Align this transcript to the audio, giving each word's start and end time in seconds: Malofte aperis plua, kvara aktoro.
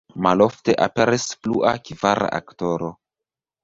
Malofte 0.27 0.75
aperis 0.85 1.27
plua, 1.43 1.77
kvara 1.93 2.35
aktoro. 2.43 2.95